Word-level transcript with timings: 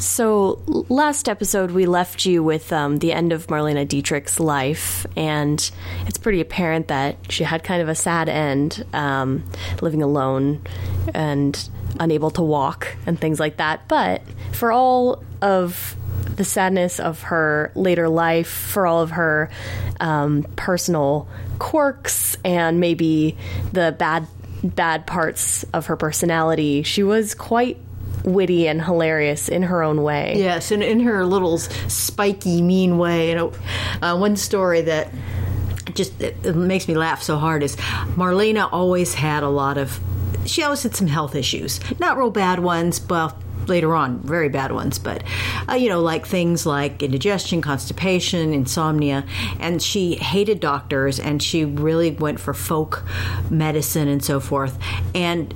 So, 0.00 0.62
last 0.88 1.28
episode, 1.28 1.72
we 1.72 1.84
left 1.86 2.24
you 2.24 2.44
with 2.44 2.72
um, 2.72 2.98
the 2.98 3.12
end 3.12 3.32
of 3.32 3.48
Marlene 3.48 3.84
Dietrich's 3.88 4.38
life, 4.38 5.04
and 5.16 5.58
it's 6.06 6.18
pretty 6.18 6.40
apparent 6.40 6.86
that 6.86 7.16
she 7.32 7.42
had 7.42 7.64
kind 7.64 7.82
of 7.82 7.88
a 7.88 7.96
sad 7.96 8.28
end, 8.28 8.86
um, 8.92 9.42
living 9.82 10.00
alone 10.00 10.62
and 11.12 11.68
unable 11.98 12.30
to 12.30 12.42
walk 12.42 12.96
and 13.06 13.18
things 13.18 13.40
like 13.40 13.56
that. 13.56 13.88
But 13.88 14.22
for 14.52 14.70
all 14.70 15.24
of 15.42 15.96
the 16.36 16.44
sadness 16.44 17.00
of 17.00 17.22
her 17.22 17.72
later 17.74 18.08
life, 18.08 18.48
for 18.48 18.86
all 18.86 19.02
of 19.02 19.10
her 19.10 19.50
um, 19.98 20.44
personal 20.54 21.26
quirks 21.58 22.36
and 22.44 22.78
maybe 22.78 23.36
the 23.72 23.96
bad 23.98 24.28
bad 24.62 25.08
parts 25.08 25.64
of 25.72 25.86
her 25.86 25.96
personality, 25.96 26.84
she 26.84 27.02
was 27.02 27.34
quite 27.34 27.78
witty 28.24 28.68
and 28.68 28.82
hilarious 28.82 29.48
in 29.48 29.62
her 29.64 29.82
own 29.82 30.02
way. 30.02 30.34
Yes, 30.36 30.70
and 30.70 30.82
in 30.82 31.00
her 31.00 31.24
little 31.24 31.58
spiky, 31.58 32.62
mean 32.62 32.98
way. 32.98 33.30
You 33.30 33.34
know, 33.34 33.52
uh, 34.02 34.16
one 34.16 34.36
story 34.36 34.82
that 34.82 35.12
just 35.94 36.20
it, 36.20 36.36
it 36.44 36.54
makes 36.56 36.88
me 36.88 36.94
laugh 36.94 37.22
so 37.22 37.36
hard 37.36 37.62
is 37.62 37.76
Marlena 38.16 38.68
always 38.72 39.14
had 39.14 39.42
a 39.42 39.48
lot 39.48 39.78
of. 39.78 40.00
She 40.46 40.62
always 40.62 40.82
had 40.82 40.94
some 40.94 41.08
health 41.08 41.34
issues, 41.34 41.80
not 41.98 42.16
real 42.16 42.30
bad 42.30 42.60
ones, 42.60 42.98
but 42.98 43.36
later 43.68 43.94
on, 43.94 44.20
very 44.20 44.48
bad 44.48 44.72
ones, 44.72 44.98
but 44.98 45.22
uh, 45.68 45.74
you 45.74 45.88
know, 45.88 46.00
like 46.00 46.26
things 46.26 46.66
like 46.66 47.02
indigestion, 47.02 47.60
constipation, 47.60 48.52
insomnia, 48.52 49.24
and 49.60 49.82
she 49.82 50.14
hated 50.14 50.60
doctors, 50.60 51.18
and 51.18 51.42
she 51.42 51.64
really 51.64 52.10
went 52.10 52.40
for 52.40 52.54
folk 52.54 53.04
medicine 53.50 54.08
and 54.08 54.24
so 54.24 54.40
forth. 54.40 54.78
And 55.14 55.54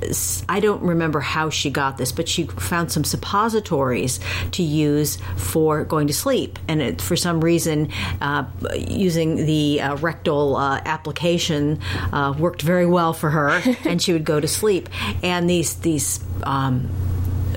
I 0.48 0.60
don't 0.60 0.82
remember 0.82 1.20
how 1.20 1.50
she 1.50 1.70
got 1.70 1.98
this, 1.98 2.12
but 2.12 2.28
she 2.28 2.44
found 2.44 2.92
some 2.92 3.04
suppositories 3.04 4.20
to 4.52 4.62
use 4.62 5.18
for 5.36 5.84
going 5.84 6.06
to 6.06 6.14
sleep, 6.14 6.58
and 6.68 6.82
it, 6.82 7.00
for 7.00 7.16
some 7.16 7.42
reason, 7.42 7.90
uh, 8.20 8.44
using 8.76 9.36
the 9.36 9.80
uh, 9.80 9.96
rectal 9.96 10.56
uh, 10.56 10.80
application 10.84 11.80
uh, 12.12 12.34
worked 12.38 12.62
very 12.62 12.86
well 12.86 13.12
for 13.12 13.30
her, 13.30 13.60
and 13.84 14.00
she 14.00 14.12
would 14.12 14.24
go 14.24 14.40
to 14.40 14.48
sleep. 14.48 14.88
And 15.22 15.48
these 15.48 15.74
these 15.76 16.20
um, 16.42 16.88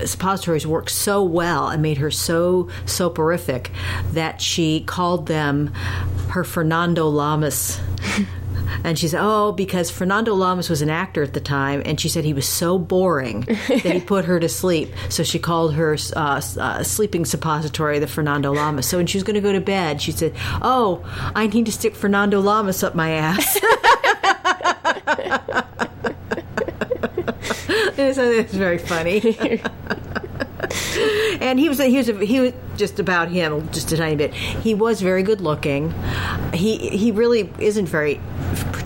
suppositories 0.04 0.66
worked 0.66 0.90
so 0.90 1.22
well 1.22 1.68
and 1.68 1.82
made 1.82 1.98
her 1.98 2.10
so 2.10 2.68
soporific 2.84 3.70
that 4.12 4.40
she 4.40 4.80
called 4.80 5.26
them 5.26 5.68
her 6.28 6.44
Fernando 6.44 7.08
Lamas. 7.08 7.80
And 8.84 8.98
she 8.98 9.08
said, 9.08 9.20
"Oh, 9.22 9.52
because 9.52 9.90
Fernando 9.90 10.34
Lamas 10.34 10.68
was 10.68 10.82
an 10.82 10.90
actor 10.90 11.22
at 11.22 11.32
the 11.34 11.40
time, 11.40 11.82
and 11.84 12.00
she 12.00 12.08
said 12.08 12.24
he 12.24 12.32
was 12.32 12.48
so 12.48 12.78
boring 12.78 13.42
that 13.42 13.84
he 13.84 14.00
put 14.00 14.24
her 14.24 14.40
to 14.40 14.48
sleep. 14.48 14.92
So 15.08 15.22
she 15.22 15.38
called 15.38 15.74
her 15.74 15.96
uh, 16.14 16.40
uh, 16.58 16.82
sleeping 16.82 17.24
suppository 17.24 17.98
the 17.98 18.06
Fernando 18.06 18.52
Lamas. 18.52 18.86
So 18.86 18.96
when 18.96 19.06
she 19.06 19.18
was 19.18 19.24
going 19.24 19.34
to 19.34 19.40
go 19.40 19.52
to 19.52 19.60
bed, 19.60 20.02
she 20.02 20.12
said, 20.12 20.34
"Oh, 20.62 21.04
I 21.34 21.46
need 21.46 21.66
to 21.66 21.72
stick 21.72 21.94
Fernando 21.94 22.40
Lamas 22.40 22.82
up 22.82 22.94
my 22.94 23.10
ass." 23.10 23.58
so 27.94 28.30
it's 28.30 28.54
very 28.54 28.78
funny. 28.78 29.36
and 31.40 31.58
he 31.58 31.68
was 31.68 31.78
he 31.78 31.96
was 31.96 32.06
he 32.06 32.40
was 32.40 32.52
just 32.76 32.98
about 32.98 33.28
him 33.28 33.70
just 33.72 33.92
a 33.92 33.96
tiny 33.96 34.16
bit. 34.16 34.34
He 34.34 34.74
was 34.74 35.00
very 35.00 35.22
good 35.22 35.40
looking. 35.40 35.94
He 36.52 36.88
he 36.90 37.12
really 37.12 37.52
isn't 37.58 37.86
very 37.86 38.20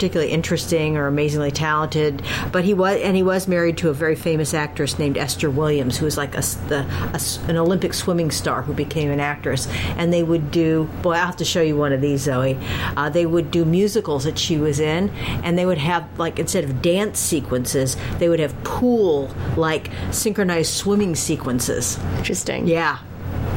particularly 0.01 0.33
interesting 0.33 0.97
or 0.97 1.07
amazingly 1.07 1.51
talented, 1.51 2.23
but 2.53 2.65
he 2.65 2.73
was 2.73 2.99
and 3.03 3.15
he 3.15 3.23
was 3.23 3.47
married 3.47 3.77
to 3.77 3.91
a 3.91 3.93
very 3.93 4.17
famous 4.17 4.55
actress 4.55 4.99
named 4.99 5.19
Esther 5.19 5.51
Williams, 5.51 5.99
who 5.99 6.07
was 6.07 6.17
like 6.17 6.35
a, 6.35 6.41
the, 6.69 6.87
a, 7.13 7.51
an 7.51 7.59
Olympic 7.59 7.93
swimming 7.93 8.31
star 8.31 8.63
who 8.63 8.73
became 8.73 9.11
an 9.11 9.21
actress. 9.21 9.69
And 9.99 10.11
they 10.11 10.23
would 10.23 10.51
do 10.51 10.85
boy, 11.03 11.13
I'll 11.13 11.27
have 11.27 11.37
to 11.37 11.45
show 11.45 11.61
you 11.61 11.77
one 11.77 11.93
of 11.93 12.01
these, 12.01 12.23
Zoe. 12.23 12.59
Uh, 12.97 13.11
they 13.11 13.27
would 13.27 13.51
do 13.51 13.67
musicals 13.67 14.25
that 14.25 14.39
she 14.39 14.57
was 14.57 14.81
in, 14.81 15.11
and 15.45 15.59
they 15.59 15.67
would 15.67 15.77
have 15.77 16.09
like 16.19 16.39
instead 16.39 16.65
of 16.65 16.81
dance 16.81 17.19
sequences, 17.19 17.95
they 18.19 18.31
would 18.31 18.41
have 18.41 18.55
pool 18.65 19.31
like 19.59 19.91
synchronized 20.13 20.73
swimming 20.73 21.15
sequences. 21.15 21.99
Interesting. 22.17 22.67
Yeah, 22.67 23.01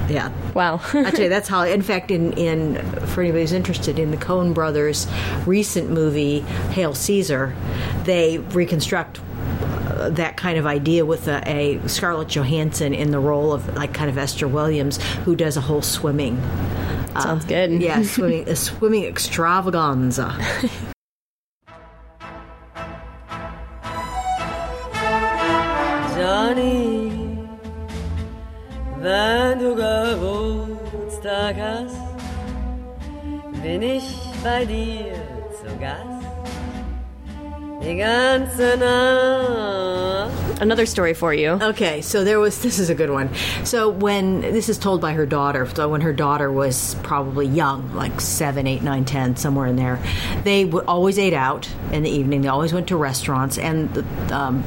yeah. 0.09 0.31
Wow. 0.53 0.81
I 0.93 1.11
tell 1.11 1.21
you, 1.21 1.29
that's 1.29 1.47
how. 1.47 1.63
In 1.63 1.81
fact, 1.81 2.11
in 2.11 2.33
in 2.33 2.75
for 3.07 3.21
anybody 3.21 3.41
who's 3.41 3.53
interested 3.53 3.99
in 3.99 4.11
the 4.11 4.17
Coen 4.17 4.53
Brothers' 4.53 5.07
recent 5.45 5.89
movie 5.89 6.39
Hail 6.71 6.93
Caesar, 6.93 7.55
they 8.03 8.37
reconstruct 8.37 9.19
uh, 9.19 10.09
that 10.09 10.37
kind 10.37 10.57
of 10.57 10.65
idea 10.65 11.05
with 11.05 11.27
a, 11.27 11.41
a, 11.45 11.87
Scarlett 11.87 12.29
Johansson 12.29 12.93
in 12.93 13.11
the 13.11 13.19
role 13.19 13.53
of 13.53 13.75
like 13.75 13.93
kind 13.93 14.09
of 14.09 14.17
Esther 14.17 14.47
Williams, 14.47 15.01
who 15.25 15.35
does 15.35 15.57
a 15.57 15.61
whole 15.61 15.81
swimming. 15.81 16.41
Sounds 17.19 17.45
uh, 17.45 17.47
good. 17.47 17.81
yeah, 17.81 18.01
swimming 18.03 18.47
a 18.49 18.55
swimming 18.55 19.05
extravaganza. 19.05 20.35
Johnny, 26.15 27.22
wenn 29.03 29.59
du 29.59 29.75
Geburtstag 29.75 31.55
hast, 31.59 31.97
bin 33.61 33.81
ich 33.81 34.17
bei 34.41 34.63
dir 34.63 35.13
zu 35.59 35.77
Gast. 35.77 36.25
Die 37.81 37.97
ganze 37.97 38.77
Nacht. 38.77 40.42
Another 40.61 40.85
story 40.85 41.13
for 41.13 41.33
you. 41.33 41.51
Okay, 41.51 42.01
so 42.01 42.23
there 42.23 42.39
was 42.39 42.61
this 42.63 42.79
is 42.79 42.89
a 42.89 42.95
good 42.95 43.09
one. 43.09 43.33
So 43.63 43.89
when 43.89 44.41
this 44.41 44.69
is 44.69 44.77
told 44.77 45.01
by 45.01 45.13
her 45.13 45.25
daughter, 45.25 45.67
so 45.73 45.89
when 45.89 46.01
her 46.01 46.13
daughter 46.13 46.51
was 46.51 46.95
probably 47.03 47.47
young, 47.47 47.93
like 47.93 48.21
seven, 48.21 48.67
eight, 48.67 48.81
nine, 48.83 49.05
ten, 49.05 49.35
somewhere 49.35 49.67
in 49.67 49.75
there, 49.75 49.99
they 50.43 50.63
w- 50.65 50.85
always 50.87 51.19
ate 51.19 51.33
out 51.33 51.69
in 51.91 52.03
the 52.03 52.09
evening. 52.09 52.41
They 52.41 52.47
always 52.47 52.73
went 52.73 52.87
to 52.89 52.95
restaurants, 52.97 53.57
and 53.57 53.93
the, 53.93 54.35
um, 54.35 54.63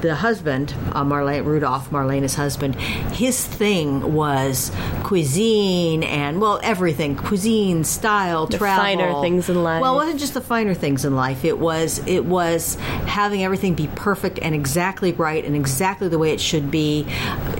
the 0.00 0.14
husband, 0.14 0.74
uh, 0.92 1.02
Marlene 1.04 1.44
Rudolph, 1.44 1.90
Marlene's 1.90 2.34
husband, 2.34 2.76
his 2.76 3.44
thing 3.44 4.14
was 4.14 4.70
cuisine 5.02 6.02
and 6.04 6.40
well 6.40 6.60
everything, 6.62 7.16
cuisine, 7.16 7.82
style, 7.84 8.46
the 8.46 8.58
travel, 8.58 8.84
finer 8.84 9.20
things 9.20 9.48
in 9.48 9.62
life. 9.62 9.80
Well, 9.82 9.94
it 9.94 9.96
wasn't 9.96 10.20
just 10.20 10.34
the 10.34 10.40
finer 10.40 10.74
things 10.74 11.04
in 11.04 11.16
life. 11.16 11.44
It 11.44 11.58
was 11.58 11.98
it 12.06 12.24
was 12.24 12.76
having 13.06 13.42
everything 13.42 13.74
be 13.74 13.88
perfect 13.88 14.38
and 14.40 14.54
exactly 14.98 15.12
right 15.12 15.44
and 15.44 15.54
exactly 15.54 16.08
the 16.08 16.18
way 16.18 16.32
it 16.32 16.40
should 16.40 16.70
be. 16.70 17.06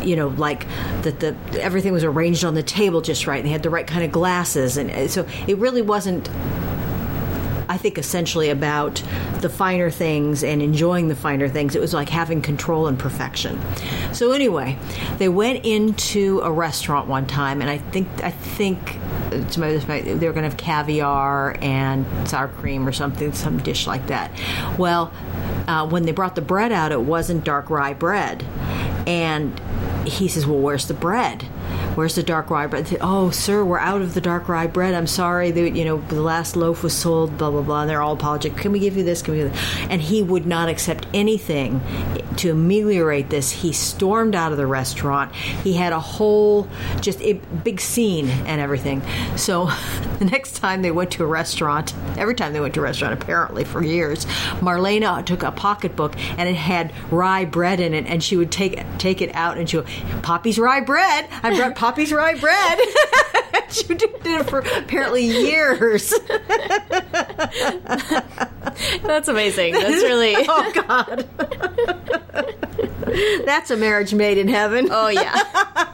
You 0.02 0.16
know, 0.16 0.28
like 0.28 0.66
that 1.02 1.20
the 1.20 1.36
everything 1.60 1.92
was 1.92 2.04
arranged 2.04 2.44
on 2.44 2.54
the 2.54 2.62
table 2.62 3.00
just 3.00 3.26
right. 3.26 3.38
And 3.38 3.46
they 3.46 3.52
had 3.52 3.62
the 3.62 3.70
right 3.70 3.86
kind 3.86 4.04
of 4.04 4.12
glasses, 4.12 4.76
and 4.76 5.10
so 5.10 5.26
it 5.46 5.58
really 5.58 5.82
wasn't 5.82 6.28
I 7.70 7.76
think, 7.76 7.98
essentially 7.98 8.48
about 8.48 9.02
the 9.40 9.50
finer 9.50 9.90
things 9.90 10.42
and 10.42 10.62
enjoying 10.62 11.08
the 11.08 11.14
finer 11.14 11.50
things. 11.50 11.76
It 11.76 11.80
was 11.82 11.92
like 11.92 12.08
having 12.08 12.40
control 12.40 12.86
and 12.86 12.98
perfection. 12.98 13.60
So 14.14 14.32
anyway, 14.32 14.78
they 15.18 15.28
went 15.28 15.66
into 15.66 16.40
a 16.40 16.50
restaurant 16.50 17.08
one 17.08 17.26
time, 17.26 17.60
and 17.60 17.68
I 17.68 17.76
think 17.76 18.08
I 18.24 18.30
think 18.30 18.98
to 19.50 19.60
my, 19.60 19.76
they 19.76 20.26
were 20.26 20.32
going 20.32 20.44
to 20.44 20.48
have 20.48 20.56
caviar 20.56 21.56
and 21.60 22.06
sour 22.26 22.48
cream 22.48 22.88
or 22.88 22.92
something, 22.92 23.34
some 23.34 23.58
dish 23.58 23.86
like 23.86 24.06
that. 24.06 24.32
Well, 24.78 25.12
uh, 25.68 25.86
when 25.86 26.04
they 26.04 26.12
brought 26.12 26.34
the 26.34 26.40
bread 26.40 26.72
out, 26.72 26.90
it 26.90 27.02
wasn't 27.02 27.44
dark 27.44 27.70
rye 27.70 27.94
bread, 27.94 28.42
and 29.06 29.60
he 30.08 30.28
says, 30.28 30.46
"Well, 30.46 30.58
where's 30.58 30.86
the 30.86 30.94
bread?" 30.94 31.48
where's 31.98 32.14
the 32.14 32.22
dark 32.22 32.48
rye 32.48 32.68
bread? 32.68 32.96
Oh, 33.00 33.30
sir, 33.30 33.64
we're 33.64 33.80
out 33.80 34.02
of 34.02 34.14
the 34.14 34.20
dark 34.20 34.48
rye 34.48 34.68
bread. 34.68 34.94
I'm 34.94 35.08
sorry. 35.08 35.50
The, 35.50 35.68
you 35.68 35.84
know, 35.84 35.98
the 35.98 36.22
last 36.22 36.54
loaf 36.54 36.84
was 36.84 36.96
sold, 36.96 37.36
blah, 37.36 37.50
blah, 37.50 37.62
blah. 37.62 37.80
And 37.80 37.90
they're 37.90 38.00
all 38.00 38.12
apologetic. 38.12 38.56
Can 38.56 38.70
we 38.70 38.78
give 38.78 38.96
you 38.96 39.02
this? 39.02 39.20
Can 39.20 39.34
we 39.34 39.40
give 39.40 39.52
that? 39.52 39.90
And 39.90 40.00
he 40.00 40.22
would 40.22 40.46
not 40.46 40.68
accept 40.68 41.08
anything 41.12 41.80
to 42.36 42.52
ameliorate 42.52 43.30
this. 43.30 43.50
He 43.50 43.72
stormed 43.72 44.36
out 44.36 44.52
of 44.52 44.58
the 44.58 44.66
restaurant. 44.66 45.34
He 45.34 45.72
had 45.72 45.92
a 45.92 45.98
whole, 45.98 46.68
just 47.00 47.20
a 47.20 47.32
big 47.32 47.80
scene 47.80 48.28
and 48.28 48.60
everything. 48.60 49.02
So 49.36 49.64
the 50.20 50.26
next 50.26 50.52
time 50.52 50.82
they 50.82 50.92
went 50.92 51.10
to 51.12 51.24
a 51.24 51.26
restaurant, 51.26 51.94
every 52.16 52.36
time 52.36 52.52
they 52.52 52.60
went 52.60 52.74
to 52.74 52.80
a 52.80 52.84
restaurant, 52.84 53.20
apparently 53.20 53.64
for 53.64 53.82
years, 53.82 54.24
Marlena 54.60 55.26
took 55.26 55.42
a 55.42 55.50
pocketbook 55.50 56.16
and 56.38 56.48
it 56.48 56.54
had 56.54 56.92
rye 57.10 57.44
bread 57.44 57.80
in 57.80 57.92
it, 57.92 58.06
and 58.06 58.22
she 58.22 58.36
would 58.36 58.52
take 58.52 58.78
take 58.98 59.20
it 59.20 59.34
out 59.34 59.58
and 59.58 59.68
she 59.68 59.78
would, 59.78 59.88
Poppy's 60.22 60.58
rye 60.58 60.80
bread. 60.80 61.28
I 61.42 61.56
brought 61.56 61.74
Poppy's 61.74 62.12
rye 62.12 62.34
bread. 62.34 62.78
she 63.70 63.84
did 63.84 64.10
it 64.24 64.48
for 64.48 64.60
apparently 64.60 65.24
years. 65.24 66.12
That's 69.02 69.28
amazing. 69.28 69.72
That's 69.72 70.02
really. 70.02 70.34
oh 70.48 70.72
God. 70.74 71.28
That's 73.44 73.70
a 73.70 73.76
marriage 73.76 74.14
made 74.14 74.38
in 74.38 74.48
heaven. 74.48 74.88
Oh 74.90 75.08
yeah. 75.08 75.87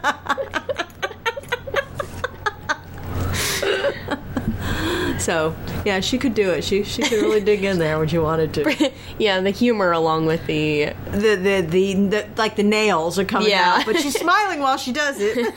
So 5.24 5.54
yeah, 5.86 6.00
she 6.00 6.18
could 6.18 6.34
do 6.34 6.50
it. 6.50 6.64
She 6.64 6.84
she 6.84 7.00
could 7.00 7.22
really 7.22 7.40
dig 7.40 7.64
in 7.64 7.78
there 7.78 7.98
when 7.98 8.08
she 8.08 8.18
wanted 8.18 8.52
to. 8.54 8.90
yeah, 9.18 9.40
the 9.40 9.50
humor 9.50 9.90
along 9.92 10.26
with 10.26 10.44
the 10.46 10.92
The 11.12 11.34
the 11.36 11.66
the, 11.66 11.94
the 12.12 12.26
like 12.36 12.56
the 12.56 12.62
nails 12.62 13.18
are 13.18 13.24
coming 13.24 13.48
Yeah. 13.48 13.76
out, 13.78 13.86
but 13.86 13.96
she's 14.00 14.18
smiling 14.20 14.60
while 14.60 14.76
she 14.76 14.92
does 14.92 15.16
it. 15.18 15.38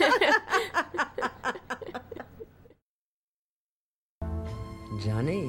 Johnny, 5.04 5.44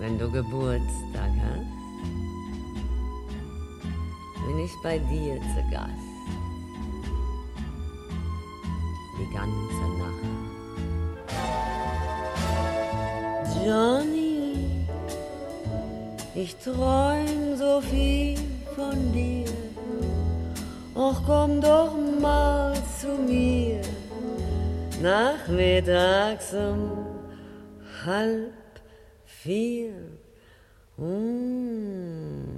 wenn 0.00 0.18
du 0.18 0.30
Geburtstag 0.30 1.30
hast, 1.42 1.66
bin 4.46 4.58
ich 4.64 4.72
bei 4.82 4.98
dir 4.98 5.40
zu 5.54 5.62
Gast. 5.70 5.92
Die 9.18 9.34
ganze 9.34 9.88
Nacht. 9.98 10.37
Johnny, 13.64 14.86
ich 16.34 16.56
träum 16.56 17.56
so 17.56 17.80
viel 17.80 18.38
von 18.74 19.12
dir. 19.12 19.46
Och, 20.94 21.22
komm 21.26 21.60
doch 21.60 21.94
mal 22.20 22.74
zu 23.00 23.08
mir. 23.08 23.80
Nachmittags 25.00 26.52
um 26.54 26.90
halb 28.04 28.52
vier. 29.24 29.92
Mm. 30.96 32.57